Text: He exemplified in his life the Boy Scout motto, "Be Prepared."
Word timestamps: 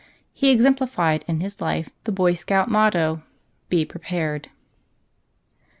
He 0.33 0.49
exemplified 0.49 1.23
in 1.27 1.41
his 1.41 1.61
life 1.61 1.91
the 2.05 2.11
Boy 2.11 2.33
Scout 2.33 2.67
motto, 2.71 3.21
"Be 3.69 3.85
Prepared." 3.85 4.49